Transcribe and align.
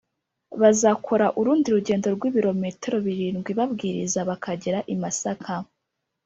Bazakora 0.61 1.27
urundi 1.39 1.67
rugendo 1.75 2.07
rw’ibirometero 2.15 2.97
birindwi 3.05 3.51
babwiriza 3.59 4.19
bakagera 4.29 4.79
i 4.93 4.95
Masaka 5.01 5.53